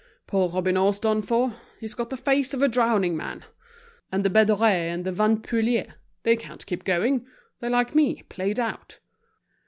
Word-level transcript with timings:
"Poor 0.25 0.49
Robineau's 0.49 0.97
done 0.97 1.21
for, 1.21 1.53
he's 1.79 1.93
got 1.93 2.09
the 2.09 2.17
face 2.17 2.55
of 2.55 2.63
a 2.63 2.67
drowning 2.67 3.15
man. 3.15 3.45
And 4.11 4.25
the 4.25 4.31
Bédorés 4.31 4.91
and 4.91 5.05
the 5.05 5.11
Vanpouilles, 5.11 5.89
they 6.23 6.35
can't 6.35 6.65
keep 6.65 6.83
going; 6.85 7.27
they're 7.59 7.69
like 7.69 7.93
me, 7.93 8.23
played 8.23 8.59
out. 8.59 8.97